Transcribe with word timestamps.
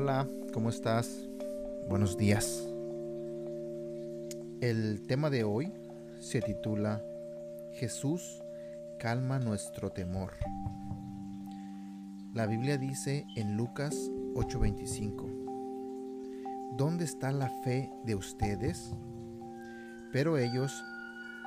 Hola, 0.00 0.28
¿cómo 0.54 0.68
estás? 0.68 1.28
Buenos 1.88 2.16
días. 2.16 2.64
El 4.60 5.04
tema 5.08 5.28
de 5.28 5.42
hoy 5.42 5.72
se 6.20 6.40
titula 6.40 7.02
Jesús 7.72 8.40
calma 9.00 9.40
nuestro 9.40 9.90
temor. 9.90 10.34
La 12.32 12.46
Biblia 12.46 12.78
dice 12.78 13.26
en 13.34 13.56
Lucas 13.56 13.96
8:25, 14.36 16.76
¿Dónde 16.76 17.04
está 17.04 17.32
la 17.32 17.50
fe 17.64 17.90
de 18.04 18.14
ustedes? 18.14 18.94
Pero 20.12 20.38
ellos, 20.38 20.84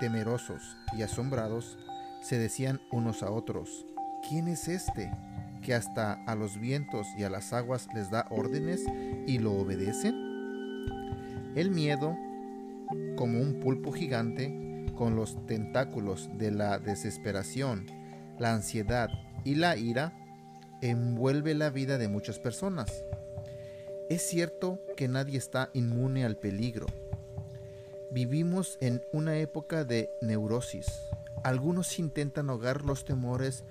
temerosos 0.00 0.76
y 0.92 1.00
asombrados, 1.00 1.78
se 2.20 2.36
decían 2.36 2.78
unos 2.92 3.22
a 3.22 3.30
otros, 3.30 3.86
¿quién 4.28 4.48
es 4.48 4.68
este 4.68 5.10
que 5.64 5.74
hasta 5.74 6.12
a 6.26 6.34
los 6.36 6.60
vientos 6.60 7.08
y 7.18 7.24
a 7.24 7.30
las 7.30 7.52
aguas 7.52 7.88
les 7.94 8.10
da 8.10 8.26
órdenes 8.30 8.84
y 9.26 9.38
lo 9.38 9.54
obedecen? 9.54 10.14
El 11.56 11.70
miedo, 11.70 12.16
como 13.16 13.40
un 13.40 13.58
pulpo 13.60 13.90
gigante, 13.90 14.86
con 14.94 15.16
los 15.16 15.44
tentáculos 15.46 16.28
de 16.38 16.50
la 16.50 16.78
desesperación, 16.78 17.86
la 18.38 18.54
ansiedad 18.54 19.08
y 19.44 19.56
la 19.56 19.76
ira, 19.76 20.12
envuelve 20.82 21.54
la 21.54 21.70
vida 21.70 21.98
de 21.98 22.08
muchas 22.08 22.38
personas. 22.38 23.04
Es 24.10 24.22
cierto 24.28 24.80
que 24.96 25.08
nadie 25.08 25.38
está 25.38 25.70
inmune 25.72 26.24
al 26.24 26.36
peligro. 26.36 26.86
Vivimos 28.12 28.76
en 28.80 29.02
una 29.12 29.38
época 29.38 29.84
de 29.84 30.10
neurosis, 30.20 30.86
algunos 31.42 31.98
intentan 31.98 32.50
ahogar 32.50 32.84
los 32.84 33.04
temores 33.04 33.64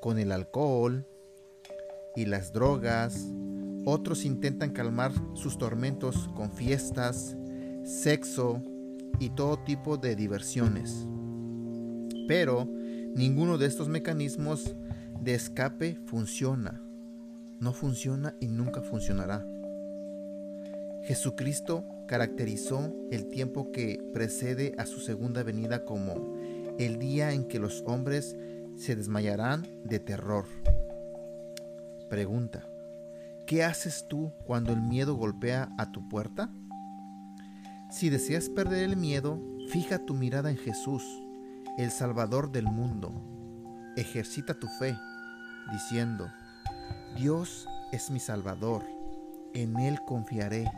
con 0.00 0.18
el 0.18 0.32
alcohol 0.32 1.06
y 2.16 2.26
las 2.26 2.52
drogas. 2.52 3.32
Otros 3.84 4.24
intentan 4.24 4.70
calmar 4.70 5.12
sus 5.34 5.58
tormentos 5.58 6.28
con 6.36 6.50
fiestas, 6.52 7.36
sexo 7.84 8.62
y 9.18 9.30
todo 9.30 9.58
tipo 9.58 9.96
de 9.96 10.14
diversiones. 10.16 11.06
Pero 12.28 12.68
ninguno 13.14 13.58
de 13.58 13.66
estos 13.66 13.88
mecanismos 13.88 14.74
de 15.20 15.34
escape 15.34 15.98
funciona. 16.06 16.80
No 17.60 17.72
funciona 17.72 18.34
y 18.40 18.48
nunca 18.48 18.82
funcionará. 18.82 19.46
Jesucristo 21.04 21.84
caracterizó 22.06 22.94
el 23.10 23.26
tiempo 23.28 23.72
que 23.72 24.02
precede 24.12 24.74
a 24.78 24.86
su 24.86 25.00
segunda 25.00 25.42
venida 25.42 25.84
como 25.84 26.36
el 26.78 26.98
día 26.98 27.32
en 27.32 27.44
que 27.44 27.58
los 27.58 27.82
hombres 27.86 28.36
se 28.76 28.96
desmayarán 28.96 29.66
de 29.84 29.98
terror. 29.98 30.46
Pregunta, 32.12 32.62
¿qué 33.46 33.64
haces 33.64 34.06
tú 34.06 34.34
cuando 34.44 34.70
el 34.74 34.82
miedo 34.82 35.14
golpea 35.14 35.70
a 35.78 35.92
tu 35.92 36.10
puerta? 36.10 36.50
Si 37.88 38.10
deseas 38.10 38.50
perder 38.50 38.82
el 38.82 38.98
miedo, 38.98 39.40
fija 39.70 39.98
tu 39.98 40.12
mirada 40.12 40.50
en 40.50 40.58
Jesús, 40.58 41.02
el 41.78 41.90
Salvador 41.90 42.52
del 42.52 42.66
mundo. 42.66 43.14
Ejercita 43.96 44.52
tu 44.52 44.66
fe, 44.78 44.94
diciendo, 45.72 46.30
Dios 47.16 47.66
es 47.92 48.10
mi 48.10 48.20
Salvador, 48.20 48.84
en 49.54 49.78
Él 49.78 49.98
confiaré 50.06 50.70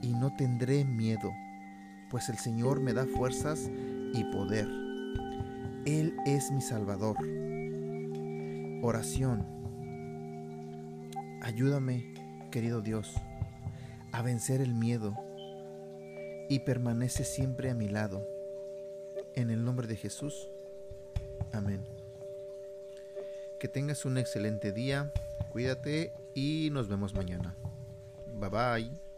y 0.00 0.14
no 0.14 0.32
tendré 0.36 0.84
miedo, 0.84 1.32
pues 2.08 2.28
el 2.28 2.38
Señor 2.38 2.78
me 2.80 2.92
da 2.92 3.04
fuerzas 3.04 3.68
y 4.14 4.22
poder. 4.30 4.68
Él 5.86 6.14
es 6.24 6.52
mi 6.52 6.60
Salvador. 6.60 7.16
Oración. 8.84 9.61
Ayúdame, 11.44 12.14
querido 12.52 12.82
Dios, 12.82 13.12
a 14.12 14.22
vencer 14.22 14.60
el 14.60 14.74
miedo 14.74 15.16
y 16.48 16.60
permanece 16.60 17.24
siempre 17.24 17.68
a 17.68 17.74
mi 17.74 17.88
lado. 17.88 18.24
En 19.34 19.50
el 19.50 19.64
nombre 19.64 19.88
de 19.88 19.96
Jesús. 19.96 20.48
Amén. 21.52 21.84
Que 23.58 23.66
tengas 23.66 24.04
un 24.04 24.18
excelente 24.18 24.70
día, 24.70 25.12
cuídate 25.50 26.12
y 26.32 26.68
nos 26.70 26.86
vemos 26.86 27.12
mañana. 27.12 27.56
Bye 28.38 28.48
bye. 28.48 29.11